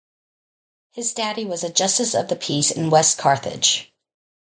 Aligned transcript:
His 0.93 1.13
daddy 1.13 1.45
was 1.45 1.63
a 1.63 1.71
Justice 1.71 2.15
of 2.15 2.27
the 2.27 2.35
Peace 2.35 2.71
in 2.71 2.89
West 2.89 3.19
Carthage. 3.19 3.93